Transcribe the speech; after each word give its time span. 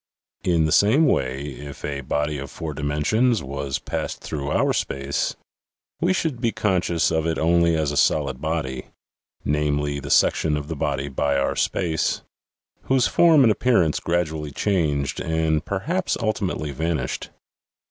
In 0.43 0.65
the 0.65 0.71
same 0.71 1.05
way, 1.05 1.43
if 1.43 1.85
a 1.85 2.01
body 2.01 2.39
of 2.39 2.49
four 2.49 2.73
dimensions 2.73 3.43
was 3.43 3.77
passed 3.77 4.19
through 4.19 4.49
our 4.49 4.73
space, 4.73 5.35
we 5.99 6.11
should 6.11 6.41
be 6.41 6.51
conscious 6.51 7.11
of 7.11 7.27
it 7.27 7.37
only 7.37 7.75
as 7.77 7.91
a 7.91 7.95
solid 7.97 8.41
body 8.41 8.87
(namely, 9.45 9.99
the 9.99 10.09
section 10.09 10.57
of 10.57 10.69
the 10.69 10.75
body 10.75 11.07
by 11.07 11.37
our 11.37 11.55
space) 11.55 12.23
whose 12.85 13.05
form 13.05 13.43
and 13.43 13.51
appearance 13.51 13.99
gradually 13.99 14.49
changed 14.49 15.19
and 15.19 15.65
perhaps 15.65 16.17
ul 16.19 16.33
timately 16.33 16.73
vanished. 16.73 17.29